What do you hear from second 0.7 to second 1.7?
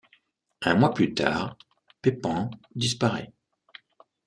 mois plus tard,